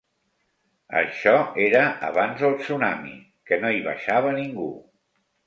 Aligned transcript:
Això 1.01 1.33
era 1.65 1.83
abans 2.07 2.41
del 2.45 2.57
tsunami, 2.63 3.13
que 3.51 3.61
no 3.61 3.73
hi 3.77 3.85
baixava 3.91 4.35
ningú. 4.41 4.69